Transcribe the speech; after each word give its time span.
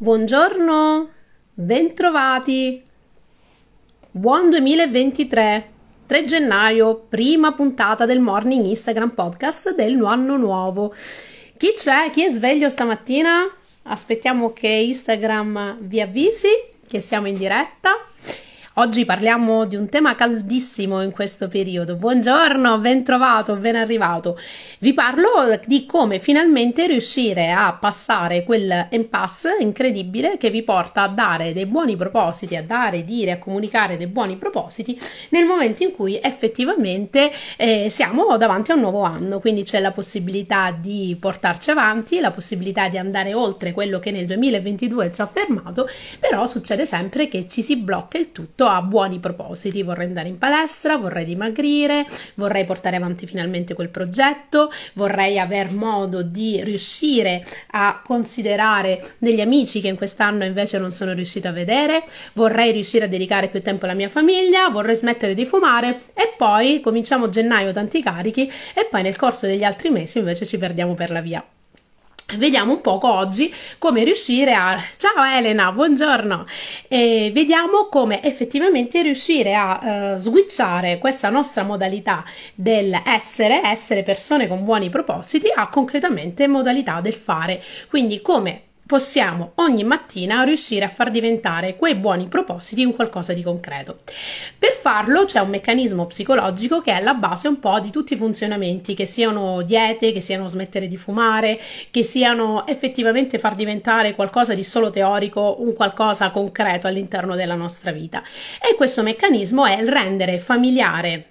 Buongiorno, 0.00 1.10
bentrovati. 1.54 2.80
Buon 4.12 4.48
2023, 4.48 5.70
3 6.06 6.24
gennaio, 6.24 7.06
prima 7.08 7.52
puntata 7.52 8.06
del 8.06 8.20
Morning 8.20 8.64
Instagram 8.64 9.10
Podcast 9.10 9.74
del 9.74 10.00
anno 10.04 10.36
nuovo. 10.36 10.94
Chi 11.56 11.72
c'è? 11.74 12.10
Chi 12.12 12.24
è 12.24 12.30
sveglio 12.30 12.68
stamattina? 12.68 13.52
Aspettiamo 13.82 14.52
che 14.52 14.68
Instagram 14.68 15.78
vi 15.80 16.00
avvisi 16.00 16.46
che 16.86 17.00
siamo 17.00 17.26
in 17.26 17.34
diretta. 17.34 17.90
Oggi 18.78 19.04
parliamo 19.04 19.64
di 19.64 19.74
un 19.74 19.88
tema 19.88 20.14
caldissimo 20.14 21.02
in 21.02 21.10
questo 21.10 21.48
periodo. 21.48 21.96
Buongiorno, 21.96 22.78
ben 22.78 23.02
trovato, 23.02 23.56
ben 23.56 23.74
arrivato. 23.74 24.38
Vi 24.78 24.94
parlo 24.94 25.58
di 25.64 25.84
come 25.84 26.20
finalmente 26.20 26.86
riuscire 26.86 27.50
a 27.50 27.72
passare 27.72 28.44
quel 28.44 28.86
impasse 28.90 29.56
incredibile 29.58 30.36
che 30.38 30.50
vi 30.50 30.62
porta 30.62 31.02
a 31.02 31.08
dare 31.08 31.52
dei 31.52 31.66
buoni 31.66 31.96
propositi, 31.96 32.54
a 32.54 32.62
dare, 32.62 33.04
dire, 33.04 33.32
a 33.32 33.38
comunicare 33.40 33.96
dei 33.96 34.06
buoni 34.06 34.36
propositi 34.36 34.96
nel 35.30 35.44
momento 35.44 35.82
in 35.82 35.90
cui 35.90 36.16
effettivamente 36.22 37.32
eh, 37.56 37.88
siamo 37.90 38.36
davanti 38.36 38.70
a 38.70 38.74
un 38.74 38.82
nuovo 38.82 39.02
anno. 39.02 39.40
Quindi 39.40 39.64
c'è 39.64 39.80
la 39.80 39.90
possibilità 39.90 40.70
di 40.70 41.16
portarci 41.18 41.72
avanti, 41.72 42.20
la 42.20 42.30
possibilità 42.30 42.88
di 42.88 42.96
andare 42.96 43.34
oltre 43.34 43.72
quello 43.72 43.98
che 43.98 44.12
nel 44.12 44.26
2022 44.26 45.10
ci 45.10 45.20
ha 45.20 45.26
fermato, 45.26 45.88
però 46.20 46.46
succede 46.46 46.86
sempre 46.86 47.26
che 47.26 47.48
ci 47.48 47.60
si 47.60 47.74
blocca 47.74 48.18
il 48.18 48.30
tutto 48.30 48.66
a 48.68 48.82
buoni 48.82 49.18
propositi, 49.18 49.82
vorrei 49.82 50.06
andare 50.06 50.28
in 50.28 50.38
palestra, 50.38 50.96
vorrei 50.96 51.24
dimagrire, 51.24 52.06
vorrei 52.34 52.64
portare 52.64 52.96
avanti 52.96 53.26
finalmente 53.26 53.74
quel 53.74 53.88
progetto, 53.88 54.70
vorrei 54.94 55.38
aver 55.38 55.72
modo 55.72 56.22
di 56.22 56.62
riuscire 56.62 57.44
a 57.72 58.00
considerare 58.04 59.00
degli 59.18 59.40
amici 59.40 59.80
che 59.80 59.88
in 59.88 59.96
quest'anno 59.96 60.44
invece 60.44 60.78
non 60.78 60.90
sono 60.90 61.12
riuscita 61.12 61.50
a 61.50 61.52
vedere, 61.52 62.04
vorrei 62.34 62.72
riuscire 62.72 63.06
a 63.06 63.08
dedicare 63.08 63.48
più 63.48 63.62
tempo 63.62 63.84
alla 63.84 63.94
mia 63.94 64.08
famiglia, 64.08 64.68
vorrei 64.68 64.94
smettere 64.96 65.34
di 65.34 65.46
fumare 65.46 66.00
e 66.14 66.34
poi 66.36 66.80
cominciamo 66.80 67.28
gennaio 67.28 67.72
tanti 67.72 68.02
carichi 68.02 68.50
e 68.74 68.86
poi 68.90 69.02
nel 69.02 69.16
corso 69.16 69.46
degli 69.46 69.64
altri 69.64 69.90
mesi 69.90 70.18
invece 70.18 70.46
ci 70.46 70.58
perdiamo 70.58 70.94
per 70.94 71.10
la 71.10 71.20
via. 71.20 71.44
Vediamo 72.36 72.74
un 72.74 72.82
poco 72.82 73.10
oggi 73.10 73.50
come 73.78 74.04
riuscire 74.04 74.52
a... 74.52 74.78
Ciao 74.98 75.24
Elena, 75.24 75.72
buongiorno! 75.72 76.44
E 76.86 77.30
vediamo 77.32 77.86
come 77.86 78.22
effettivamente 78.22 79.00
riuscire 79.00 79.54
a 79.54 80.12
uh, 80.12 80.18
switchare 80.18 80.98
questa 80.98 81.30
nostra 81.30 81.62
modalità 81.62 82.22
del 82.54 83.00
essere, 83.06 83.62
essere 83.64 84.02
persone 84.02 84.46
con 84.46 84.62
buoni 84.62 84.90
propositi, 84.90 85.50
a 85.54 85.68
concretamente 85.68 86.46
modalità 86.46 87.00
del 87.00 87.14
fare. 87.14 87.62
Quindi 87.88 88.20
come 88.20 88.67
possiamo 88.88 89.52
ogni 89.56 89.84
mattina 89.84 90.44
riuscire 90.44 90.86
a 90.86 90.88
far 90.88 91.10
diventare 91.10 91.76
quei 91.76 91.94
buoni 91.94 92.26
propositi 92.26 92.86
un 92.86 92.94
qualcosa 92.94 93.34
di 93.34 93.42
concreto. 93.42 93.98
Per 94.58 94.72
farlo 94.72 95.26
c'è 95.26 95.40
un 95.40 95.50
meccanismo 95.50 96.06
psicologico 96.06 96.80
che 96.80 96.96
è 96.96 97.02
la 97.02 97.12
base 97.12 97.48
un 97.48 97.60
po' 97.60 97.80
di 97.80 97.90
tutti 97.90 98.14
i 98.14 98.16
funzionamenti, 98.16 98.94
che 98.94 99.04
siano 99.04 99.60
diete, 99.60 100.10
che 100.10 100.22
siano 100.22 100.48
smettere 100.48 100.86
di 100.86 100.96
fumare, 100.96 101.60
che 101.90 102.02
siano 102.02 102.66
effettivamente 102.66 103.38
far 103.38 103.54
diventare 103.54 104.14
qualcosa 104.14 104.54
di 104.54 104.64
solo 104.64 104.88
teorico 104.88 105.56
un 105.58 105.74
qualcosa 105.74 106.30
concreto 106.30 106.86
all'interno 106.86 107.34
della 107.34 107.56
nostra 107.56 107.92
vita. 107.92 108.22
E 108.58 108.74
questo 108.74 109.02
meccanismo 109.02 109.66
è 109.66 109.78
il 109.78 109.88
rendere 109.88 110.38
familiare 110.38 111.26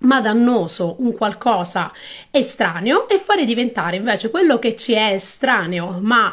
ma 0.00 0.20
dannoso 0.20 0.94
un 1.00 1.12
qualcosa 1.12 1.92
estraneo 2.30 3.08
e 3.08 3.18
fare 3.18 3.44
diventare 3.44 3.96
invece 3.96 4.30
quello 4.30 4.60
che 4.60 4.76
ci 4.76 4.92
è 4.92 5.14
estraneo 5.14 5.98
ma 6.00 6.32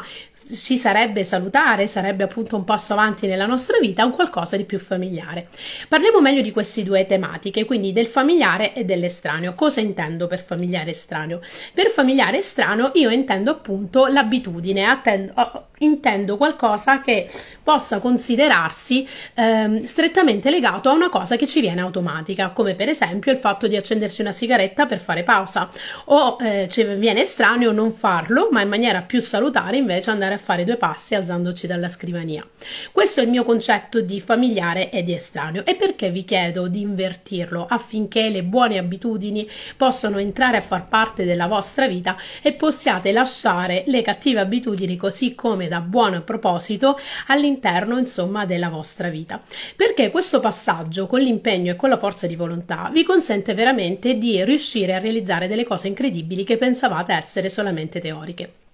ci 0.54 0.76
sarebbe 0.76 1.24
salutare, 1.24 1.86
sarebbe 1.86 2.24
appunto 2.24 2.56
un 2.56 2.64
passo 2.64 2.92
avanti 2.92 3.26
nella 3.26 3.46
nostra 3.46 3.78
vita, 3.78 4.04
un 4.04 4.12
qualcosa 4.12 4.56
di 4.56 4.64
più 4.64 4.78
familiare. 4.78 5.48
Parliamo 5.88 6.20
meglio 6.20 6.42
di 6.42 6.52
queste 6.52 6.82
due 6.82 7.06
tematiche, 7.06 7.64
quindi 7.64 7.92
del 7.92 8.06
familiare 8.06 8.74
e 8.74 8.84
dell'estraneo. 8.84 9.54
Cosa 9.54 9.80
intendo 9.80 10.26
per 10.26 10.42
familiare 10.42 10.90
estraneo? 10.90 11.40
Per 11.72 11.88
familiare 11.88 12.38
estraneo 12.38 12.92
io 12.94 13.10
intendo 13.10 13.50
appunto 13.50 14.06
l'abitudine, 14.06 14.84
attendo, 14.84 15.66
intendo 15.78 16.36
qualcosa 16.36 17.00
che 17.00 17.28
possa 17.62 17.98
considerarsi 17.98 19.06
ehm, 19.34 19.82
strettamente 19.84 20.50
legato 20.50 20.88
a 20.88 20.92
una 20.92 21.08
cosa 21.08 21.36
che 21.36 21.46
ci 21.46 21.60
viene 21.60 21.80
automatica, 21.80 22.50
come 22.50 22.74
per 22.74 22.88
esempio 22.88 23.32
il 23.32 23.38
fatto 23.38 23.66
di 23.66 23.76
accendersi 23.76 24.20
una 24.20 24.32
sigaretta 24.32 24.86
per 24.86 25.00
fare 25.00 25.22
pausa 25.22 25.68
o 26.06 26.36
eh, 26.40 26.68
ci 26.70 26.84
viene 26.84 27.22
estraneo 27.22 27.72
non 27.72 27.92
farlo, 27.92 28.48
ma 28.50 28.60
in 28.62 28.68
maniera 28.68 29.02
più 29.02 29.20
salutare 29.20 29.76
invece 29.76 30.10
andare 30.10 30.34
a 30.34 30.35
fare 30.38 30.64
due 30.64 30.76
passi 30.76 31.14
alzandoci 31.14 31.66
dalla 31.66 31.88
scrivania. 31.88 32.46
Questo 32.92 33.20
è 33.20 33.24
il 33.24 33.30
mio 33.30 33.44
concetto 33.44 34.00
di 34.00 34.20
familiare 34.20 34.90
e 34.90 35.02
di 35.02 35.14
estraneo. 35.14 35.64
E 35.64 35.74
perché 35.74 36.10
vi 36.10 36.24
chiedo 36.24 36.68
di 36.68 36.80
invertirlo 36.80 37.66
affinché 37.68 38.28
le 38.28 38.42
buone 38.42 38.78
abitudini 38.78 39.48
possano 39.76 40.18
entrare 40.18 40.56
a 40.56 40.60
far 40.60 40.88
parte 40.88 41.24
della 41.24 41.46
vostra 41.46 41.86
vita 41.86 42.16
e 42.42 42.52
possiate 42.52 43.12
lasciare 43.12 43.84
le 43.86 44.02
cattive 44.02 44.40
abitudini 44.40 44.96
così 44.96 45.34
come 45.34 45.68
da 45.68 45.80
buon 45.80 46.22
proposito 46.24 46.98
all'interno 47.28 47.98
insomma 47.98 48.46
della 48.46 48.68
vostra 48.68 49.08
vita. 49.08 49.42
Perché 49.74 50.10
questo 50.10 50.40
passaggio 50.40 51.06
con 51.06 51.20
l'impegno 51.20 51.72
e 51.72 51.76
con 51.76 51.88
la 51.88 51.96
forza 51.96 52.26
di 52.26 52.36
volontà 52.36 52.90
vi 52.92 53.04
consente 53.04 53.54
veramente 53.54 54.18
di 54.18 54.44
riuscire 54.44 54.94
a 54.94 54.98
realizzare 54.98 55.48
delle 55.48 55.64
cose 55.64 55.88
incredibili 55.88 56.44
che 56.44 56.56
pensavate 56.56 57.12
essere 57.12 57.50
solamente 57.50 58.00
teoriche 58.00 58.64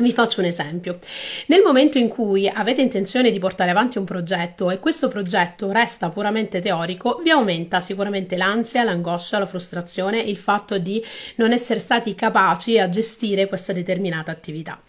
vi 0.00 0.12
faccio 0.12 0.40
un 0.40 0.46
esempio. 0.46 0.98
Nel 1.46 1.62
momento 1.62 1.98
in 1.98 2.08
cui 2.08 2.48
avete 2.48 2.80
intenzione 2.80 3.30
di 3.30 3.38
portare 3.38 3.70
avanti 3.70 3.98
un 3.98 4.04
progetto 4.04 4.70
e 4.70 4.78
questo 4.78 5.08
progetto 5.08 5.70
resta 5.70 6.10
puramente 6.10 6.60
teorico, 6.60 7.20
vi 7.22 7.30
aumenta 7.30 7.80
sicuramente 7.80 8.36
l'ansia, 8.36 8.82
l'angoscia, 8.82 9.38
la 9.38 9.46
frustrazione, 9.46 10.18
il 10.18 10.36
fatto 10.36 10.78
di 10.78 11.02
non 11.36 11.52
essere 11.52 11.80
stati 11.80 12.14
capaci 12.14 12.78
a 12.78 12.88
gestire 12.88 13.46
questa 13.46 13.72
determinata 13.72 14.30
attività. 14.30 14.80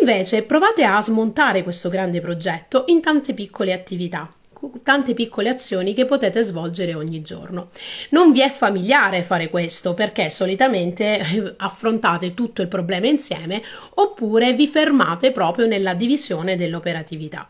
Invece 0.00 0.42
provate 0.42 0.84
a 0.84 1.00
smontare 1.02 1.62
questo 1.62 1.88
grande 1.88 2.20
progetto 2.20 2.84
in 2.88 3.00
tante 3.00 3.34
piccole 3.34 3.72
attività 3.72 4.32
tante 4.82 5.14
piccole 5.14 5.48
azioni 5.48 5.94
che 5.94 6.04
potete 6.04 6.42
svolgere 6.42 6.94
ogni 6.94 7.22
giorno. 7.22 7.70
Non 8.10 8.32
vi 8.32 8.40
è 8.40 8.50
familiare 8.50 9.22
fare 9.22 9.48
questo 9.48 9.94
perché 9.94 10.30
solitamente 10.30 11.18
eh, 11.18 11.54
affrontate 11.58 12.34
tutto 12.34 12.62
il 12.62 12.68
problema 12.68 13.06
insieme 13.06 13.62
oppure 13.94 14.52
vi 14.52 14.66
fermate 14.66 15.30
proprio 15.32 15.66
nella 15.66 15.94
divisione 15.94 16.56
dell'operatività. 16.56 17.48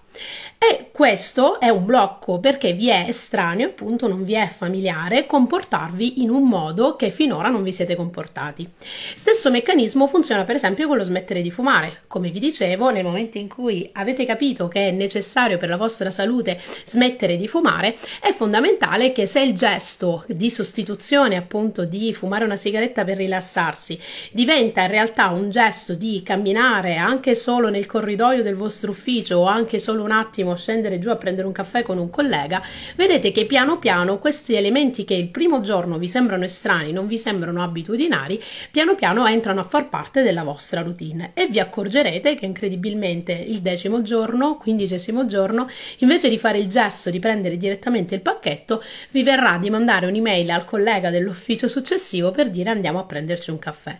E 0.57 0.91
questo 0.93 1.59
è 1.61 1.69
un 1.69 1.85
blocco 1.85 2.39
perché 2.39 2.73
vi 2.73 2.89
è 2.89 3.07
estraneo, 3.09 3.69
appunto 3.69 4.07
non 4.07 4.25
vi 4.25 4.35
è 4.35 4.47
familiare 4.47 5.27
comportarvi 5.27 6.23
in 6.23 6.31
un 6.31 6.49
modo 6.49 6.97
che 6.97 7.11
finora 7.11 7.49
non 7.49 7.63
vi 7.63 7.73
siete 7.73 7.97
comportati. 7.97 8.71
Stesso 9.15 9.51
meccanismo 9.51 10.07
funziona 10.07 10.45
per 10.45 10.55
esempio 10.55 10.87
con 10.87 10.97
lo 10.97 11.03
smettere 11.03 11.43
di 11.43 11.51
fumare. 11.51 12.03
Come 12.07 12.31
vi 12.31 12.39
dicevo, 12.39 12.91
nel 12.91 13.05
momento 13.05 13.39
in 13.39 13.49
cui 13.49 13.89
avete 13.93 14.25
capito 14.25 14.69
che 14.69 14.89
è 14.89 14.91
necessario 14.93 15.59
per 15.59 15.69
la 15.69 15.77
vostra 15.77 16.11
salute 16.11 16.59
smettere 16.87 17.04
di 17.05 17.49
fumare, 17.49 17.97
è 18.21 18.33
fondamentale 18.33 19.13
che 19.13 19.27
se 19.27 19.41
il 19.41 19.55
gesto 19.55 20.25
di 20.27 20.51
sostituzione 20.51 21.37
appunto 21.37 21.85
di 21.85 22.15
fumare 22.15 22.45
una 22.45 22.57
sigaretta 22.57 23.05
per 23.05 23.19
rilassarsi 23.19 23.99
diventa 24.33 24.81
in 24.81 24.89
realtà 24.89 25.29
un 25.29 25.51
gesto 25.51 25.95
di 25.95 26.23
camminare 26.25 26.97
anche 26.97 27.35
solo 27.35 27.69
nel 27.69 27.85
corridoio 27.85 28.43
del 28.43 28.55
vostro 28.55 28.93
ufficio 28.93 29.37
o 29.37 29.47
anche 29.47 29.79
solo 29.79 30.03
un 30.03 30.13
attimo 30.13 30.57
scendere 30.57 30.99
giù 30.99 31.11
a 31.11 31.17
prendere 31.17 31.47
un 31.47 31.53
caffè 31.53 31.83
con 31.83 31.99
un 31.99 32.09
collega, 32.09 32.63
vedete 32.97 33.33
che 33.33 33.45
piano 33.45 33.79
piano 33.79 34.19
questi 34.19 34.55
elementi 34.55 35.05
che 35.05 35.15
il 35.15 35.29
primo 35.29 35.61
giorno 35.61 35.99
vi 35.99 36.09
sembrano 36.09 36.45
estranei, 36.45 36.93
non 36.93 37.07
vi 37.07 37.19
sembrano 37.19 37.63
abitudinari, 37.63 38.43
piano 38.71 38.95
piano 38.95 39.27
entrano 39.27 39.61
a 39.61 39.65
far 39.65 39.91
parte 39.91 40.23
della 40.23 40.43
vostra 40.43 40.81
routine. 40.81 41.33
E 41.35 41.49
vi 41.49 41.61
accorgerete 41.61 42.35
che 42.35 42.47
incredibilmente 42.47 43.33
il 43.33 43.61
decimo 43.61 44.01
giorno, 44.01 44.57
quindicesimo 44.57 45.27
giorno, 45.27 45.69
invece 45.99 46.31
di 46.31 46.39
fare 46.39 46.59
il 46.59 46.69
gesto 46.69 46.93
di 47.11 47.19
prendere 47.19 47.57
direttamente 47.57 48.15
il 48.15 48.21
pacchetto, 48.21 48.83
vi 49.11 49.23
verrà 49.23 49.59
di 49.59 49.71
mandare 49.71 50.07
un'email 50.07 50.51
al 50.51 50.65
collega 50.65 51.11
dell'ufficio 51.11 51.69
successivo 51.69 52.31
per 52.31 52.51
dire 52.51 52.71
andiamo 52.71 52.99
a 52.99 53.05
prenderci 53.05 53.51
un 53.51 53.59
caffè. 53.59 53.99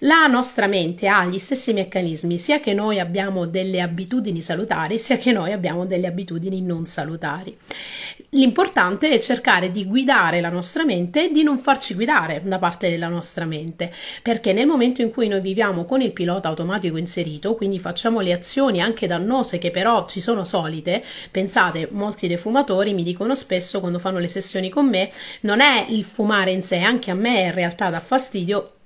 La 0.00 0.26
nostra 0.26 0.66
mente 0.66 1.08
ha 1.08 1.24
gli 1.24 1.38
stessi 1.38 1.72
meccanismi, 1.72 2.38
sia 2.38 2.60
che 2.60 2.74
noi 2.74 2.98
abbiamo 2.98 3.46
delle 3.46 3.80
abitudini 3.80 4.42
salutari, 4.42 4.98
sia 4.98 5.16
che 5.16 5.32
noi 5.32 5.52
abbiamo 5.52 5.86
delle 5.86 6.06
abitudini 6.06 6.62
non 6.62 6.86
salutari. 6.86 7.56
L'importante 8.34 9.10
è 9.10 9.18
cercare 9.18 9.70
di 9.70 9.84
guidare 9.84 10.40
la 10.40 10.48
nostra 10.48 10.86
mente 10.86 11.26
e 11.26 11.30
di 11.30 11.42
non 11.42 11.58
farci 11.58 11.92
guidare 11.92 12.40
da 12.42 12.58
parte 12.58 12.88
della 12.88 13.08
nostra 13.08 13.44
mente, 13.44 13.92
perché 14.22 14.54
nel 14.54 14.66
momento 14.66 15.02
in 15.02 15.10
cui 15.10 15.28
noi 15.28 15.42
viviamo 15.42 15.84
con 15.84 16.00
il 16.00 16.12
pilota 16.12 16.48
automatico 16.48 16.96
inserito, 16.96 17.54
quindi 17.54 17.78
facciamo 17.78 18.20
le 18.20 18.32
azioni 18.32 18.80
anche 18.80 19.06
dannose 19.06 19.58
che 19.58 19.70
però 19.70 20.06
ci 20.06 20.22
sono 20.22 20.44
solite, 20.44 21.04
pensate, 21.30 21.88
molti 21.90 22.26
dei 22.26 22.38
fumatori 22.38 22.94
mi 22.94 23.02
dicono 23.02 23.34
spesso 23.34 23.80
quando 23.80 23.98
fanno 23.98 24.18
le 24.18 24.28
sessioni 24.28 24.70
con 24.70 24.88
me, 24.88 25.10
non 25.40 25.60
è 25.60 25.84
il 25.90 26.02
fumare 26.02 26.52
in 26.52 26.62
sé, 26.62 26.78
anche 26.78 27.10
a 27.10 27.14
me 27.14 27.42
in 27.42 27.52
realtà 27.52 27.90
dà 27.90 28.00
fastidio 28.00 28.76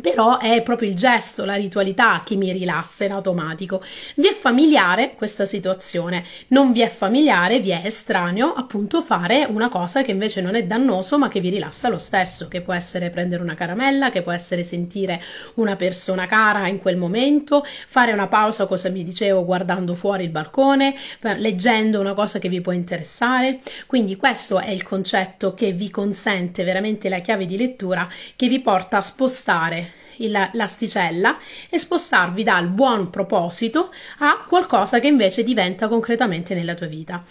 però 0.00 0.38
è 0.38 0.62
proprio 0.62 0.88
il 0.88 0.96
gesto, 0.96 1.44
la 1.44 1.54
ritualità 1.54 2.20
che 2.24 2.36
mi 2.36 2.52
rilassa 2.52 3.04
in 3.04 3.12
automatico. 3.12 3.82
Vi 4.16 4.28
è 4.28 4.32
familiare 4.32 5.14
questa 5.14 5.44
situazione, 5.44 6.24
non 6.48 6.72
vi 6.72 6.80
è 6.80 6.88
familiare, 6.88 7.60
vi 7.60 7.70
è 7.70 7.82
estraneo 7.84 8.52
appunto 8.52 9.02
fare 9.02 9.46
una 9.48 9.68
cosa 9.68 10.02
che 10.02 10.10
invece 10.10 10.40
non 10.40 10.54
è 10.54 10.64
dannoso 10.64 11.18
ma 11.18 11.28
che 11.28 11.40
vi 11.40 11.50
rilassa 11.50 11.88
lo 11.88 11.98
stesso, 11.98 12.48
che 12.48 12.60
può 12.60 12.72
essere 12.72 13.10
prendere 13.10 13.42
una 13.42 13.54
caramella, 13.54 14.10
che 14.10 14.22
può 14.22 14.32
essere 14.32 14.62
sentire 14.62 15.20
una 15.54 15.76
persona 15.76 16.26
cara 16.26 16.66
in 16.68 16.78
quel 16.78 16.96
momento, 16.96 17.64
fare 17.64 18.12
una 18.12 18.28
pausa, 18.28 18.66
cosa 18.66 18.88
vi 18.88 19.04
dicevo, 19.04 19.44
guardando 19.44 19.94
fuori 19.94 20.24
il 20.24 20.30
balcone, 20.30 20.94
leggendo 21.36 22.00
una 22.00 22.14
cosa 22.14 22.38
che 22.38 22.48
vi 22.48 22.60
può 22.60 22.72
interessare. 22.72 23.60
Quindi 23.86 24.16
questo 24.16 24.58
è 24.58 24.70
il 24.70 24.82
concetto 24.82 25.54
che 25.54 25.72
vi 25.72 25.90
consente 25.90 26.64
veramente 26.64 27.08
la 27.08 27.18
chiave 27.18 27.46
di 27.46 27.56
lettura 27.56 28.08
che 28.36 28.48
vi 28.48 28.60
porta 28.60 28.98
a 28.98 29.02
spostare 29.02 29.89
l'asticella 30.28 31.38
e 31.68 31.78
spostarvi 31.78 32.42
dal 32.42 32.68
buon 32.68 33.10
proposito 33.10 33.90
a 34.18 34.44
qualcosa 34.46 35.00
che 35.00 35.06
invece 35.06 35.42
diventa 35.42 35.88
concretamente 35.88 36.54
nella 36.54 36.74
tua 36.74 36.86
vita. 36.86 37.22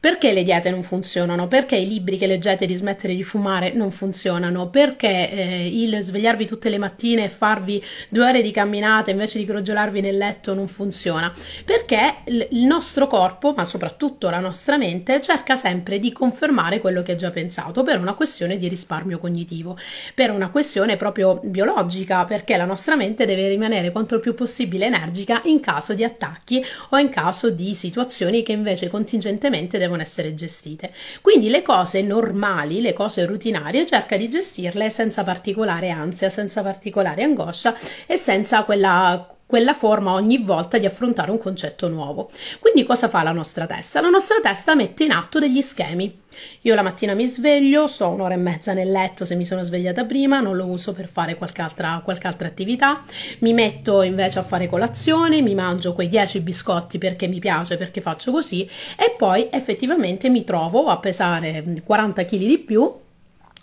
Perché 0.00 0.32
le 0.32 0.44
diete 0.44 0.70
non 0.70 0.82
funzionano? 0.82 1.46
Perché 1.46 1.76
i 1.76 1.86
libri 1.86 2.16
che 2.16 2.26
leggete 2.26 2.64
di 2.64 2.74
smettere 2.74 3.14
di 3.14 3.22
fumare 3.22 3.74
non 3.74 3.90
funzionano? 3.90 4.70
Perché 4.70 5.30
eh, 5.30 5.66
il 5.66 6.00
svegliarvi 6.00 6.46
tutte 6.46 6.70
le 6.70 6.78
mattine 6.78 7.24
e 7.24 7.28
farvi 7.28 7.84
due 8.08 8.24
ore 8.24 8.40
di 8.40 8.50
camminata 8.50 9.10
invece 9.10 9.38
di 9.38 9.44
crogiolarvi 9.44 10.00
nel 10.00 10.16
letto 10.16 10.54
non 10.54 10.68
funziona? 10.68 11.30
Perché 11.66 12.14
il 12.24 12.64
nostro 12.64 13.08
corpo, 13.08 13.52
ma 13.54 13.66
soprattutto 13.66 14.30
la 14.30 14.38
nostra 14.38 14.78
mente, 14.78 15.20
cerca 15.20 15.56
sempre 15.56 15.98
di 15.98 16.12
confermare 16.12 16.80
quello 16.80 17.02
che 17.02 17.12
ha 17.12 17.16
già 17.16 17.30
pensato 17.30 17.82
per 17.82 18.00
una 18.00 18.14
questione 18.14 18.56
di 18.56 18.68
risparmio 18.68 19.18
cognitivo, 19.18 19.76
per 20.14 20.30
una 20.30 20.48
questione 20.48 20.96
proprio 20.96 21.40
biologica, 21.44 22.24
perché 22.24 22.56
la 22.56 22.64
nostra 22.64 22.96
mente 22.96 23.26
deve 23.26 23.48
rimanere 23.48 23.92
quanto 23.92 24.18
più 24.18 24.32
possibile 24.32 24.86
energica 24.86 25.42
in 25.44 25.60
caso 25.60 25.92
di 25.92 26.04
attacchi 26.04 26.64
o 26.88 26.96
in 26.96 27.10
caso 27.10 27.50
di 27.50 27.74
situazioni 27.74 28.42
che 28.42 28.52
invece 28.52 28.88
contingentemente 28.88 29.76
devono 29.76 29.88
devono 29.90 30.02
essere 30.02 30.34
gestite. 30.34 30.92
Quindi 31.20 31.48
le 31.48 31.62
cose 31.62 32.02
normali, 32.02 32.80
le 32.80 32.92
cose 32.92 33.26
rutinarie, 33.26 33.86
cerca 33.86 34.16
di 34.16 34.28
gestirle 34.28 34.88
senza 34.88 35.24
particolare 35.24 35.90
ansia, 35.90 36.30
senza 36.30 36.62
particolare 36.62 37.24
angoscia 37.24 37.76
e 38.06 38.16
senza 38.16 38.62
quella 38.62 39.34
quella 39.50 39.74
forma 39.74 40.12
ogni 40.12 40.38
volta 40.38 40.78
di 40.78 40.86
affrontare 40.86 41.32
un 41.32 41.38
concetto 41.38 41.88
nuovo. 41.88 42.30
Quindi 42.60 42.84
cosa 42.84 43.08
fa 43.08 43.24
la 43.24 43.32
nostra 43.32 43.66
testa? 43.66 44.00
La 44.00 44.08
nostra 44.08 44.36
testa 44.40 44.76
mette 44.76 45.02
in 45.02 45.10
atto 45.10 45.40
degli 45.40 45.60
schemi. 45.60 46.18
Io 46.62 46.74
la 46.76 46.82
mattina 46.82 47.14
mi 47.14 47.26
sveglio, 47.26 47.88
sto 47.88 48.08
un'ora 48.08 48.34
e 48.34 48.36
mezza 48.36 48.72
nel 48.72 48.92
letto 48.92 49.24
se 49.24 49.34
mi 49.34 49.44
sono 49.44 49.64
svegliata 49.64 50.04
prima, 50.04 50.38
non 50.38 50.54
lo 50.54 50.66
uso 50.66 50.92
per 50.92 51.08
fare 51.08 51.34
qualche 51.34 51.62
altra, 51.62 52.00
qualche 52.04 52.28
altra 52.28 52.46
attività, 52.46 53.02
mi 53.40 53.52
metto 53.52 54.02
invece 54.02 54.38
a 54.38 54.44
fare 54.44 54.68
colazione, 54.68 55.42
mi 55.42 55.54
mangio 55.54 55.94
quei 55.94 56.08
10 56.08 56.40
biscotti 56.40 56.98
perché 56.98 57.26
mi 57.26 57.40
piace, 57.40 57.76
perché 57.76 58.00
faccio 58.00 58.30
così 58.30 58.62
e 58.96 59.14
poi 59.18 59.48
effettivamente 59.50 60.30
mi 60.30 60.44
trovo 60.44 60.86
a 60.86 60.98
pesare 60.98 61.82
40 61.84 62.24
kg 62.24 62.38
di 62.38 62.58
più 62.58 62.90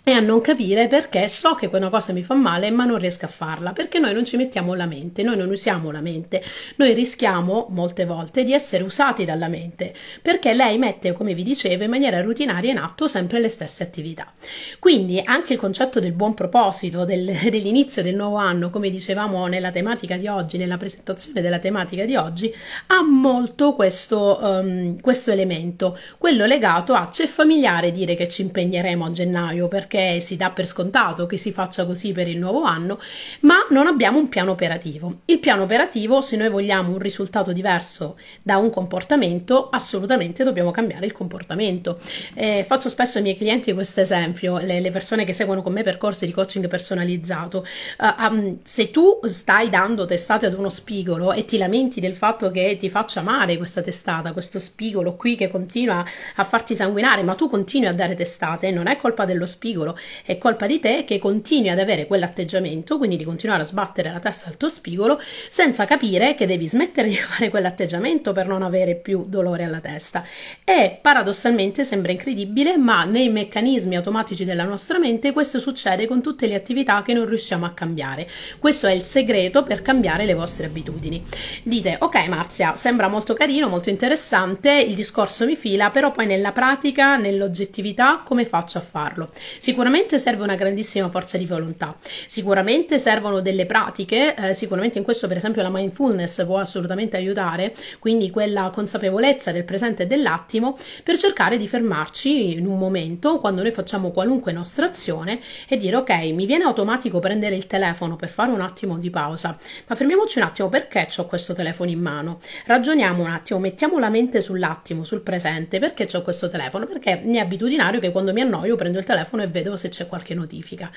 e 0.08 0.12
a 0.12 0.20
non 0.20 0.40
capire 0.40 0.88
perché 0.88 1.28
so 1.28 1.54
che 1.54 1.68
quella 1.68 1.90
cosa 1.90 2.14
mi 2.14 2.22
fa 2.22 2.32
male 2.32 2.70
ma 2.70 2.86
non 2.86 2.96
riesco 2.96 3.26
a 3.26 3.28
farla 3.28 3.74
perché 3.74 3.98
noi 3.98 4.14
non 4.14 4.24
ci 4.24 4.38
mettiamo 4.38 4.72
la 4.72 4.86
mente, 4.86 5.22
noi 5.22 5.36
non 5.36 5.50
usiamo 5.50 5.90
la 5.90 6.00
mente, 6.00 6.42
noi 6.76 6.94
rischiamo 6.94 7.66
molte 7.72 8.06
volte 8.06 8.42
di 8.42 8.54
essere 8.54 8.84
usati 8.84 9.26
dalla 9.26 9.48
mente 9.48 9.92
perché 10.22 10.54
lei 10.54 10.78
mette, 10.78 11.12
come 11.12 11.34
vi 11.34 11.42
dicevo, 11.42 11.84
in 11.84 11.90
maniera 11.90 12.22
rutinaria 12.22 12.70
in 12.70 12.78
atto 12.78 13.06
sempre 13.06 13.38
le 13.38 13.50
stesse 13.50 13.82
attività. 13.82 14.32
Quindi 14.78 15.20
anche 15.22 15.52
il 15.52 15.58
concetto 15.58 16.00
del 16.00 16.12
buon 16.12 16.32
proposito, 16.32 17.04
del, 17.04 17.26
dell'inizio 17.50 18.02
del 18.02 18.14
nuovo 18.14 18.36
anno, 18.36 18.70
come 18.70 18.88
dicevamo 18.88 19.46
nella 19.46 19.70
tematica 19.70 20.16
di 20.16 20.26
oggi, 20.26 20.56
nella 20.56 20.78
presentazione 20.78 21.42
della 21.42 21.58
tematica 21.58 22.06
di 22.06 22.16
oggi, 22.16 22.50
ha 22.86 23.02
molto 23.02 23.74
questo, 23.74 24.38
um, 24.40 24.98
questo 25.02 25.32
elemento, 25.32 25.98
quello 26.16 26.46
legato 26.46 26.94
a 26.94 27.10
c'è 27.10 27.26
familiare 27.26 27.92
dire 27.92 28.14
che 28.14 28.26
ci 28.26 28.40
impegneremo 28.40 29.04
a 29.04 29.10
gennaio 29.10 29.68
perché 29.68 29.96
perché 29.98 30.20
si 30.20 30.36
dà 30.36 30.50
per 30.50 30.66
scontato 30.66 31.26
che 31.26 31.36
si 31.36 31.50
faccia 31.50 31.84
così 31.84 32.12
per 32.12 32.28
il 32.28 32.38
nuovo 32.38 32.62
anno, 32.62 33.00
ma 33.40 33.56
non 33.70 33.86
abbiamo 33.88 34.18
un 34.18 34.28
piano 34.28 34.52
operativo. 34.52 35.20
Il 35.24 35.40
piano 35.40 35.64
operativo, 35.64 36.20
se 36.20 36.36
noi 36.36 36.48
vogliamo 36.48 36.92
un 36.92 36.98
risultato 36.98 37.52
diverso 37.52 38.16
da 38.42 38.56
un 38.58 38.70
comportamento, 38.70 39.68
assolutamente 39.70 40.44
dobbiamo 40.44 40.70
cambiare 40.70 41.04
il 41.06 41.12
comportamento. 41.12 41.98
Eh, 42.34 42.64
faccio 42.66 42.88
spesso 42.88 43.18
ai 43.18 43.24
miei 43.24 43.36
clienti 43.36 43.72
questo 43.72 44.00
esempio, 44.00 44.58
le, 44.58 44.80
le, 44.80 44.90
persone 44.90 45.24
che 45.24 45.32
seguono 45.32 45.62
con 45.62 45.72
me 45.72 45.82
percorsi 45.82 46.26
di 46.26 46.32
coaching 46.32 46.68
personalizzato. 46.68 47.64
Uh, 47.98 48.22
um, 48.22 48.58
se 48.62 48.90
tu 48.90 49.18
stai 49.24 49.68
dando 49.68 50.06
testate 50.06 50.46
ad 50.46 50.54
uno 50.54 50.70
spigolo 50.70 51.32
e 51.32 51.44
ti 51.44 51.58
lamenti 51.58 52.00
del 52.00 52.14
fatto 52.14 52.50
che 52.50 52.76
ti 52.78 52.88
faccia 52.88 53.22
male 53.22 53.56
questa 53.56 53.82
testata, 53.82 54.32
questo 54.32 54.60
spigolo 54.60 55.16
qui 55.16 55.34
che 55.34 55.50
continua 55.50 56.04
a 56.36 56.44
farti 56.44 56.74
sanguinare, 56.74 57.22
ma 57.22 57.34
tu 57.34 57.48
continui 57.48 57.88
a 57.88 57.94
dare 57.94 58.14
testate, 58.14 58.70
non 58.70 58.86
è 58.86 58.96
colpa 58.96 59.24
dello 59.24 59.46
spigolo 59.46 59.77
spigolo, 59.78 59.96
è 60.24 60.38
colpa 60.38 60.66
di 60.66 60.80
te 60.80 61.04
che 61.04 61.18
continui 61.18 61.68
ad 61.68 61.78
avere 61.78 62.06
quell'atteggiamento, 62.06 62.98
quindi 62.98 63.16
di 63.16 63.24
continuare 63.24 63.62
a 63.62 63.64
sbattere 63.64 64.10
la 64.10 64.18
testa 64.18 64.48
al 64.48 64.56
tuo 64.56 64.68
spigolo 64.68 65.20
senza 65.48 65.84
capire 65.84 66.34
che 66.34 66.46
devi 66.46 66.66
smettere 66.66 67.08
di 67.08 67.14
fare 67.14 67.50
quell'atteggiamento 67.50 68.32
per 68.32 68.46
non 68.46 68.62
avere 68.62 68.96
più 68.96 69.24
dolore 69.26 69.64
alla 69.64 69.80
testa. 69.80 70.24
E 70.64 70.98
paradossalmente 71.00 71.84
sembra 71.84 72.12
incredibile, 72.12 72.76
ma 72.76 73.04
nei 73.04 73.28
meccanismi 73.28 73.96
automatici 73.96 74.44
della 74.44 74.64
nostra 74.64 74.98
mente 74.98 75.32
questo 75.32 75.60
succede 75.60 76.06
con 76.06 76.20
tutte 76.20 76.46
le 76.46 76.54
attività 76.54 77.02
che 77.02 77.12
non 77.12 77.26
riusciamo 77.26 77.64
a 77.64 77.70
cambiare. 77.70 78.26
Questo 78.58 78.86
è 78.86 78.92
il 78.92 79.02
segreto 79.02 79.62
per 79.62 79.82
cambiare 79.82 80.24
le 80.24 80.34
vostre 80.34 80.66
abitudini. 80.66 81.24
Dite, 81.62 81.96
ok 82.00 82.26
Marzia, 82.26 82.74
sembra 82.74 83.08
molto 83.08 83.34
carino, 83.34 83.68
molto 83.68 83.90
interessante, 83.90 84.72
il 84.72 84.94
discorso 84.94 85.44
mi 85.44 85.56
fila, 85.56 85.90
però 85.90 86.10
poi 86.10 86.26
nella 86.26 86.52
pratica, 86.52 87.16
nell'oggettività, 87.16 88.22
come 88.24 88.44
faccio 88.44 88.78
a 88.78 88.80
farlo? 88.80 89.30
Sicuramente 89.68 90.18
serve 90.18 90.44
una 90.44 90.54
grandissima 90.54 91.10
forza 91.10 91.36
di 91.36 91.44
volontà, 91.44 91.94
sicuramente 92.26 92.98
servono 92.98 93.42
delle 93.42 93.66
pratiche, 93.66 94.34
eh, 94.34 94.54
sicuramente 94.54 94.96
in 94.96 95.04
questo 95.04 95.28
per 95.28 95.36
esempio 95.36 95.60
la 95.60 95.68
mindfulness 95.68 96.46
può 96.46 96.56
assolutamente 96.56 97.18
aiutare, 97.18 97.74
quindi 97.98 98.30
quella 98.30 98.70
consapevolezza 98.72 99.52
del 99.52 99.64
presente 99.64 100.04
e 100.04 100.06
dell'attimo 100.06 100.78
per 101.04 101.18
cercare 101.18 101.58
di 101.58 101.68
fermarci 101.68 102.56
in 102.56 102.66
un 102.66 102.78
momento 102.78 103.40
quando 103.40 103.60
noi 103.60 103.70
facciamo 103.70 104.10
qualunque 104.10 104.52
nostra 104.52 104.86
azione 104.86 105.38
e 105.68 105.76
dire 105.76 105.96
ok, 105.96 106.12
mi 106.32 106.46
viene 106.46 106.64
automatico 106.64 107.18
prendere 107.18 107.54
il 107.54 107.66
telefono 107.66 108.16
per 108.16 108.30
fare 108.30 108.50
un 108.50 108.62
attimo 108.62 108.96
di 108.96 109.10
pausa, 109.10 109.54
ma 109.86 109.94
fermiamoci 109.94 110.38
un 110.38 110.44
attimo 110.44 110.70
perché 110.70 111.06
ho 111.18 111.26
questo 111.26 111.52
telefono 111.52 111.90
in 111.90 112.00
mano, 112.00 112.40
ragioniamo 112.64 113.22
un 113.22 113.28
attimo, 113.28 113.58
mettiamo 113.58 113.98
la 113.98 114.08
mente 114.08 114.40
sull'attimo, 114.40 115.04
sul 115.04 115.20
presente, 115.20 115.78
perché 115.78 116.08
ho 116.14 116.22
questo 116.22 116.48
telefono? 116.48 116.86
Perché 116.86 117.20
mi 117.22 117.36
è 117.36 117.40
abitudinario 117.40 118.00
che 118.00 118.10
quando 118.10 118.32
mi 118.32 118.40
annoio 118.40 118.74
prendo 118.74 118.98
il 118.98 119.04
telefono 119.04 119.42
e 119.42 119.46
vedo 119.46 119.56
vedo 119.62 119.76
se 119.76 119.88
c'è 119.88 120.06
qualche 120.06 120.34
notifica. 120.34 120.90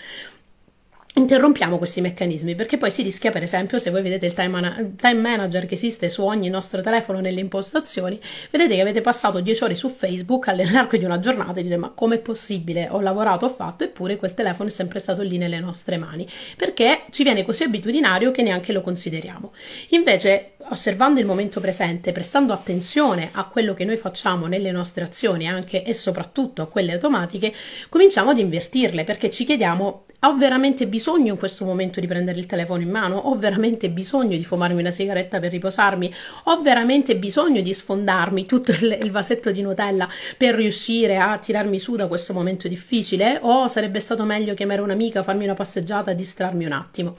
Interrompiamo 1.13 1.77
questi 1.77 1.99
meccanismi 1.99 2.55
perché 2.55 2.77
poi 2.77 2.89
si 2.89 3.01
rischia, 3.01 3.31
per 3.31 3.43
esempio, 3.43 3.79
se 3.79 3.89
voi 3.89 4.01
vedete 4.01 4.27
il 4.27 4.33
time, 4.33 4.47
man- 4.47 4.95
time, 4.95 5.19
manager 5.19 5.65
che 5.65 5.73
esiste 5.73 6.09
su 6.09 6.23
ogni 6.23 6.49
nostro 6.49 6.81
telefono 6.81 7.19
nelle 7.19 7.41
impostazioni, 7.41 8.17
vedete 8.49 8.75
che 8.75 8.81
avete 8.81 9.01
passato 9.01 9.41
10 9.41 9.63
ore 9.65 9.75
su 9.75 9.89
Facebook 9.89 10.47
all'arco 10.47 10.95
di 10.95 11.03
una 11.03 11.19
giornata 11.19 11.59
e 11.59 11.63
dite: 11.63 11.75
Ma 11.75 11.89
com'è 11.89 12.19
possibile? 12.19 12.87
Ho 12.89 13.01
lavorato, 13.01 13.45
ho 13.45 13.49
fatto, 13.49 13.83
eppure 13.83 14.15
quel 14.15 14.33
telefono 14.33 14.69
è 14.69 14.71
sempre 14.71 14.99
stato 14.99 15.21
lì 15.21 15.37
nelle 15.37 15.59
nostre 15.59 15.97
mani 15.97 16.25
perché 16.55 17.03
ci 17.09 17.23
viene 17.23 17.43
così 17.43 17.63
abitudinario 17.63 18.31
che 18.31 18.41
neanche 18.41 18.71
lo 18.71 18.79
consideriamo. 18.79 19.51
Invece, 19.89 20.53
osservando 20.69 21.19
il 21.19 21.25
momento 21.25 21.59
presente, 21.59 22.13
prestando 22.13 22.53
attenzione 22.53 23.31
a 23.33 23.43
quello 23.47 23.73
che 23.73 23.83
noi 23.83 23.97
facciamo 23.97 24.47
nelle 24.47 24.71
nostre 24.71 25.03
azioni 25.03 25.45
anche 25.45 25.83
e 25.83 25.93
soprattutto 25.93 26.61
a 26.61 26.67
quelle 26.67 26.93
automatiche, 26.93 27.53
cominciamo 27.89 28.29
ad 28.29 28.37
invertirle 28.37 29.03
perché 29.03 29.29
ci 29.29 29.43
chiediamo 29.43 30.05
ho 30.23 30.37
veramente 30.37 30.87
bisogno 30.87 31.31
in 31.31 31.39
questo 31.39 31.65
momento 31.65 31.99
di 31.99 32.05
prendere 32.05 32.37
il 32.37 32.45
telefono 32.45 32.83
in 32.83 32.91
mano? 32.91 33.15
Ho 33.17 33.39
veramente 33.39 33.89
bisogno 33.89 34.37
di 34.37 34.45
fumarmi 34.45 34.79
una 34.79 34.91
sigaretta 34.91 35.39
per 35.39 35.49
riposarmi? 35.49 36.13
Ho 36.43 36.61
veramente 36.61 37.15
bisogno 37.15 37.61
di 37.61 37.73
sfondarmi 37.73 38.45
tutto 38.45 38.71
il, 38.71 38.99
il 39.01 39.09
vasetto 39.09 39.49
di 39.49 39.63
Nutella 39.63 40.07
per 40.37 40.53
riuscire 40.53 41.17
a 41.17 41.39
tirarmi 41.39 41.79
su 41.79 41.95
da 41.95 42.05
questo 42.05 42.33
momento 42.33 42.67
difficile? 42.67 43.39
O 43.41 43.67
sarebbe 43.67 43.99
stato 43.99 44.23
meglio 44.23 44.53
chiamare 44.53 44.81
un'amica, 44.81 45.23
farmi 45.23 45.45
una 45.45 45.55
passeggiata, 45.55 46.13
distrarmi 46.13 46.65
un 46.65 46.73
attimo? 46.73 47.17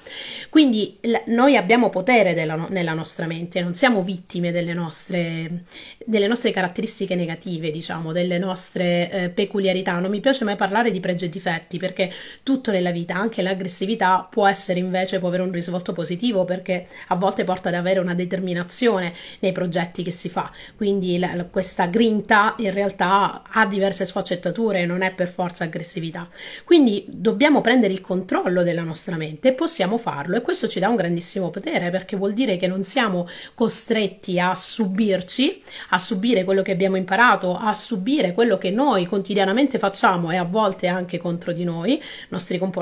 Quindi 0.48 0.98
l- 1.00 1.24
noi 1.26 1.56
abbiamo 1.56 1.90
potere 1.90 2.34
della, 2.34 2.54
nella 2.70 2.94
nostra 2.94 3.26
mente, 3.26 3.62
non 3.62 3.74
siamo 3.74 4.04
vittime 4.04 4.52
delle 4.52 4.74
nostre, 4.74 5.64
delle 6.06 6.28
nostre 6.28 6.52
caratteristiche 6.52 7.16
negative, 7.16 7.72
diciamo, 7.72 8.12
delle 8.12 8.38
nostre 8.38 9.10
eh, 9.10 9.28
peculiarità. 9.30 9.98
Non 9.98 10.10
mi 10.10 10.20
piace 10.20 10.44
mai 10.44 10.54
parlare 10.54 10.92
di 10.92 11.00
pregi 11.00 11.24
e 11.24 11.28
difetti 11.28 11.78
perché 11.78 12.08
tutto 12.44 12.70
nella 12.70 12.90
vita, 12.92 13.14
anche 13.14 13.42
l'aggressività 13.42 14.26
può 14.30 14.46
essere 14.46 14.78
invece, 14.78 15.18
può 15.18 15.28
avere 15.28 15.42
un 15.42 15.50
risvolto 15.50 15.92
positivo 15.92 16.44
perché 16.44 16.86
a 17.08 17.16
volte 17.16 17.44
porta 17.44 17.68
ad 17.68 17.74
avere 17.74 18.00
una 18.00 18.14
determinazione 18.14 19.12
nei 19.40 19.52
progetti 19.52 20.02
che 20.02 20.10
si 20.10 20.28
fa, 20.28 20.50
quindi 20.76 21.18
la, 21.18 21.46
questa 21.50 21.86
grinta 21.86 22.54
in 22.58 22.72
realtà 22.72 23.42
ha 23.48 23.66
diverse 23.66 24.06
sfaccettature, 24.06 24.86
non 24.86 25.02
è 25.02 25.12
per 25.12 25.28
forza 25.28 25.64
aggressività. 25.64 26.28
Quindi 26.64 27.04
dobbiamo 27.08 27.60
prendere 27.60 27.92
il 27.92 28.00
controllo 28.00 28.62
della 28.62 28.82
nostra 28.82 29.16
mente 29.16 29.48
e 29.48 29.52
possiamo 29.52 29.98
farlo 29.98 30.36
e 30.36 30.42
questo 30.42 30.68
ci 30.68 30.80
dà 30.80 30.88
un 30.88 30.96
grandissimo 30.96 31.50
potere 31.50 31.90
perché 31.90 32.16
vuol 32.16 32.32
dire 32.32 32.56
che 32.56 32.66
non 32.66 32.84
siamo 32.84 33.26
costretti 33.54 34.38
a 34.38 34.54
subirci, 34.54 35.62
a 35.90 35.98
subire 35.98 36.44
quello 36.44 36.62
che 36.62 36.72
abbiamo 36.72 36.96
imparato, 36.96 37.56
a 37.56 37.72
subire 37.72 38.32
quello 38.32 38.58
che 38.58 38.70
noi 38.70 39.06
quotidianamente 39.06 39.78
facciamo 39.78 40.30
e 40.30 40.36
a 40.36 40.44
volte 40.44 40.86
anche 40.86 41.18
contro 41.18 41.52
di 41.52 41.64
noi, 41.64 42.00
nostri 42.28 42.58
comportamenti, 42.58 42.80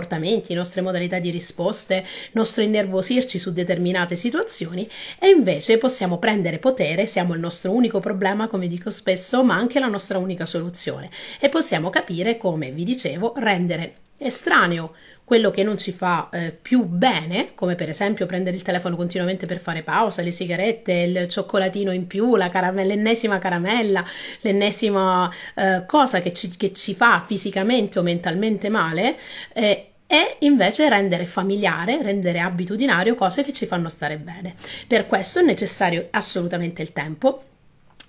nostre 0.54 0.80
modalità 0.80 1.18
di 1.18 1.30
risposte, 1.30 2.04
nostro 2.32 2.62
innervosirci 2.62 3.38
su 3.38 3.52
determinate 3.52 4.16
situazioni 4.16 4.88
e 5.18 5.28
invece 5.28 5.78
possiamo 5.78 6.18
prendere 6.18 6.58
potere, 6.58 7.06
siamo 7.06 7.34
il 7.34 7.40
nostro 7.40 7.72
unico 7.72 8.00
problema, 8.00 8.48
come 8.48 8.66
dico 8.66 8.90
spesso, 8.90 9.42
ma 9.44 9.54
anche 9.54 9.80
la 9.80 9.88
nostra 9.88 10.18
unica 10.18 10.46
soluzione. 10.46 11.10
E 11.40 11.48
possiamo 11.48 11.90
capire 11.90 12.36
come, 12.36 12.70
vi 12.70 12.84
dicevo, 12.84 13.34
rendere 13.36 13.94
estraneo 14.18 14.94
quello 15.30 15.52
che 15.52 15.62
non 15.62 15.78
ci 15.78 15.92
fa 15.92 16.28
eh, 16.32 16.50
più 16.50 16.84
bene, 16.86 17.54
come 17.54 17.76
per 17.76 17.88
esempio 17.88 18.26
prendere 18.26 18.56
il 18.56 18.62
telefono 18.62 18.96
continuamente 18.96 19.46
per 19.46 19.60
fare 19.60 19.84
pausa, 19.84 20.22
le 20.22 20.32
sigarette, 20.32 20.92
il 20.92 21.28
cioccolatino 21.28 21.92
in 21.92 22.08
più, 22.08 22.34
la 22.34 22.48
caramella, 22.48 22.94
l'ennesima 22.94 23.38
caramella, 23.38 24.04
l'ennesima 24.40 25.30
eh, 25.54 25.84
cosa 25.86 26.20
che 26.20 26.32
ci, 26.32 26.48
che 26.56 26.72
ci, 26.72 26.94
fa 26.94 27.20
fisicamente 27.20 28.00
o 28.00 28.02
mentalmente 28.02 28.68
male, 28.68 29.16
eh, 29.52 29.89
e 30.12 30.38
invece 30.40 30.88
rendere 30.88 31.24
familiare, 31.24 32.02
rendere 32.02 32.40
abitudinario 32.40 33.14
cose 33.14 33.44
che 33.44 33.52
ci 33.52 33.64
fanno 33.64 33.88
stare 33.88 34.16
bene. 34.16 34.54
Per 34.88 35.06
questo 35.06 35.38
è 35.38 35.44
necessario 35.44 36.08
assolutamente 36.10 36.82
il 36.82 36.92
tempo 36.92 37.42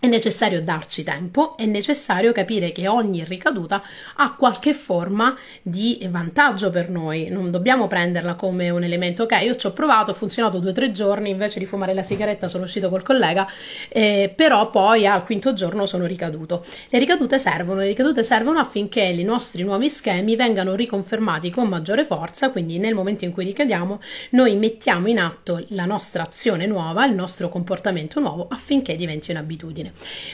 è 0.01 0.07
necessario 0.07 0.63
darci 0.63 1.03
tempo, 1.03 1.55
è 1.55 1.65
necessario 1.65 2.31
capire 2.31 2.71
che 2.71 2.87
ogni 2.87 3.23
ricaduta 3.23 3.83
ha 4.15 4.33
qualche 4.33 4.73
forma 4.73 5.37
di 5.61 6.03
vantaggio 6.09 6.71
per 6.71 6.89
noi, 6.89 7.29
non 7.29 7.51
dobbiamo 7.51 7.85
prenderla 7.85 8.33
come 8.33 8.71
un 8.71 8.83
elemento, 8.83 9.23
ok, 9.23 9.39
io 9.43 9.55
ci 9.55 9.67
ho 9.67 9.73
provato, 9.73 10.09
ho 10.09 10.13
funzionato 10.15 10.57
due 10.57 10.71
o 10.71 10.73
tre 10.73 10.89
giorni, 10.89 11.29
invece 11.29 11.59
di 11.59 11.67
fumare 11.67 11.93
la 11.93 12.01
sigaretta 12.01 12.47
sono 12.47 12.63
uscito 12.63 12.89
col 12.89 13.03
collega, 13.03 13.47
eh, 13.89 14.33
però 14.35 14.71
poi 14.71 15.05
al 15.05 15.23
quinto 15.23 15.53
giorno 15.53 15.85
sono 15.85 16.07
ricaduto. 16.07 16.65
Le 16.89 16.97
ricadute 16.97 17.37
servono, 17.37 17.81
le 17.81 17.85
ricadute 17.85 18.23
servono 18.23 18.57
affinché 18.57 19.03
i 19.03 19.23
nostri 19.23 19.61
nuovi 19.61 19.87
schemi 19.87 20.35
vengano 20.35 20.73
riconfermati 20.73 21.51
con 21.51 21.67
maggiore 21.67 22.05
forza, 22.05 22.49
quindi 22.49 22.79
nel 22.79 22.95
momento 22.95 23.23
in 23.25 23.33
cui 23.33 23.45
ricadiamo 23.45 23.99
noi 24.31 24.55
mettiamo 24.55 25.09
in 25.09 25.19
atto 25.19 25.63
la 25.67 25.85
nostra 25.85 26.23
azione 26.23 26.65
nuova, 26.65 27.05
il 27.05 27.13
nostro 27.13 27.49
comportamento 27.49 28.19
nuovo 28.19 28.47
affinché 28.49 28.95
diventi 28.95 29.29
un'abitudine. 29.29 29.89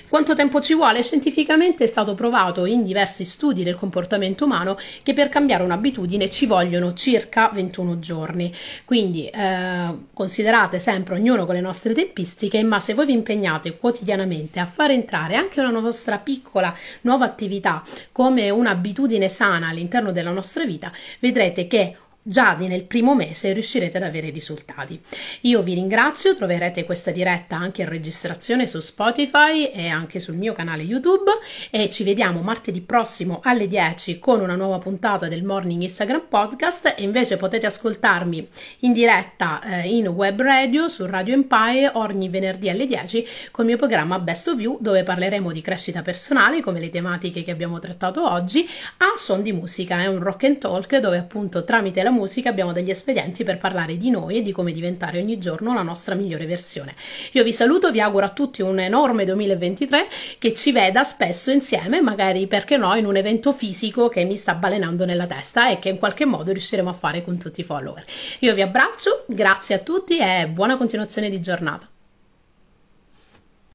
Quanto 0.10 0.36
tempo 0.36 0.62
ci 0.62 0.74
vuole? 0.74 1.04
Scientificamente 1.04 1.84
è 1.84 1.88
stato 1.88 2.16
provato 2.16 2.66
in 2.66 2.84
diversi 2.84 3.26
studi 3.26 3.64
del 3.64 3.76
comportamento 3.76 4.46
umano 4.46 4.78
che 5.04 5.14
per 5.14 5.30
cambiare 5.30 5.64
un'abitudine 5.64 6.30
ci 6.30 6.46
vogliono 6.46 6.94
circa 6.94 7.50
21 7.54 8.00
giorni. 8.00 8.54
Quindi 8.86 9.28
eh, 9.28 9.96
considerate 10.14 10.80
sempre 10.80 11.16
ognuno 11.16 11.46
con 11.46 11.56
le 11.56 11.62
nostre 11.62 11.94
tempistiche, 11.94 12.64
ma 12.64 12.80
se 12.80 12.94
voi 12.94 13.06
vi 13.06 13.14
impegnate 13.14 13.78
quotidianamente 13.78 14.60
a 14.60 14.66
far 14.66 14.92
entrare 14.92 15.36
anche 15.36 15.60
una 15.60 15.80
vostra 15.80 16.18
piccola 16.18 16.74
nuova 17.02 17.26
attività 17.26 17.84
come 18.12 18.50
un'abitudine 18.50 19.30
sana 19.30 19.68
all'interno 19.68 20.12
della 20.12 20.32
nostra 20.32 20.66
vita, 20.66 20.92
vedrete 21.20 21.68
che 21.68 21.96
già 22.28 22.56
nel 22.58 22.84
primo 22.84 23.16
mese 23.16 23.54
riuscirete 23.54 23.98
ad 23.98 24.04
avere 24.04 24.30
risultati. 24.30 25.00
Io 25.42 25.62
vi 25.62 25.76
ringrazio, 25.76 26.36
troverete 26.36 26.84
questa 26.84 27.12
diretta 27.12 27.56
anche 27.56 27.84
in 27.84 27.90
registrazione 27.90 28.68
su 28.68 28.82
Spotify 28.82 29.66
e 29.66 29.88
anche 29.88 30.20
sul 30.20 30.36
mio 30.36 30.52
canale 30.52 30.84
YouTube 30.84 31.32
e 31.70 31.90
ci 31.90 32.04
vediamo 32.04 32.42
martedì 32.42 32.82
prossimo 32.82 33.40
alle 33.44 33.68
10 33.68 34.20
con 34.20 34.42
una 34.42 34.56
nuova 34.56 34.80
puntata 34.80 35.30
del 35.30 35.44
Morning 35.44 35.82
Instagram 35.82 36.26
Podcast 36.28 36.96
e 36.98 37.04
invece 37.04 37.38
potete 37.38 37.66
ascoltarmi 37.66 38.48
in 38.80 38.92
diretta 38.92 39.62
eh, 39.62 39.88
in 39.88 40.08
web 40.08 40.42
radio 40.42 40.90
su 40.90 41.06
Radio 41.06 41.34
Empire 41.34 41.92
ogni 41.94 42.28
venerdì 42.28 42.70
alle 42.70 42.88
10 42.88 43.26
con 43.52 43.64
il 43.64 43.72
mio 43.72 43.78
programma 43.78 44.20
Best 44.20 44.50
of 44.50 44.60
You 44.60 44.78
dove 44.82 45.04
parleremo 45.04 45.52
di 45.54 45.62
crescita 45.62 46.02
personale 46.02 46.62
come 46.62 46.80
le 46.82 46.90
tematiche 46.90 47.42
che 47.44 47.52
abbiamo 47.52 47.80
trattato 47.80 48.30
oggi 48.30 48.68
a 48.98 49.14
son 49.16 49.42
di 49.42 49.54
musica, 49.54 50.02
è 50.02 50.08
un 50.08 50.20
rock 50.20 50.44
and 50.44 50.58
talk 50.58 50.98
dove 50.98 51.18
appunto 51.18 51.64
tramite 51.64 52.04
la 52.04 52.16
musica 52.18 52.50
abbiamo 52.50 52.74
degli 52.74 52.90
espedienti 52.90 53.44
per 53.44 53.58
parlare 53.58 53.96
di 53.96 54.10
noi 54.10 54.38
e 54.38 54.42
di 54.42 54.52
come 54.52 54.72
diventare 54.72 55.20
ogni 55.20 55.38
giorno 55.38 55.74
la 55.74 55.84
nostra 55.84 56.16
migliore 56.16 56.46
versione. 56.46 56.96
Io 57.34 57.44
vi 57.44 57.54
saluto, 57.54 57.92
vi 57.92 58.02
auguro 58.02 58.26
a 58.26 58.30
tutti 58.30 58.62
un 58.62 58.80
enorme 58.80 59.24
2023 59.24 60.08
che 60.40 60.54
ci 60.54 60.72
veda 60.72 61.04
spesso 61.04 61.52
insieme, 61.52 62.02
magari 62.02 62.48
perché 62.48 62.76
no, 62.78 62.96
in 62.96 63.06
un 63.06 63.16
evento 63.16 63.54
fisico 63.54 64.10
che 64.10 64.24
mi 64.26 64.36
sta 64.36 64.56
balenando 64.56 65.06
nella 65.06 65.26
testa 65.28 65.70
e 65.70 65.80
che 65.80 65.90
in 65.90 66.00
qualche 66.00 66.26
modo 66.26 66.52
riusciremo 66.52 66.90
a 66.90 66.94
fare 66.94 67.24
con 67.24 67.38
tutti 67.38 67.62
i 67.62 67.64
follower. 67.64 68.04
Io 68.40 68.54
vi 68.54 68.62
abbraccio, 68.62 69.26
grazie 69.28 69.76
a 69.76 69.80
tutti 69.80 70.18
e 70.18 70.48
buona 70.48 70.78
continuazione 70.78 71.30
di 71.30 71.40
giornata. 71.40 71.88